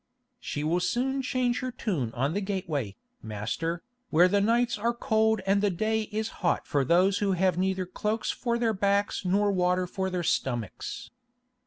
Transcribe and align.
"She 0.39 0.63
will 0.63 0.79
soon 0.79 1.21
change 1.21 1.59
her 1.59 1.69
tune 1.71 2.09
on 2.15 2.33
the 2.33 2.41
gateway, 2.41 2.95
master, 3.21 3.83
where 4.09 4.27
the 4.27 4.41
nights 4.41 4.75
are 4.79 4.95
cold 4.95 5.41
and 5.45 5.61
the 5.61 5.69
day 5.69 6.09
is 6.11 6.29
hot 6.41 6.65
for 6.65 6.83
those 6.83 7.19
who 7.19 7.33
have 7.33 7.55
neither 7.55 7.85
cloaks 7.85 8.31
for 8.31 8.57
their 8.57 8.73
backs 8.73 9.23
nor 9.25 9.51
water 9.51 9.85
for 9.85 10.09
their 10.09 10.23
stomachs. 10.23 11.11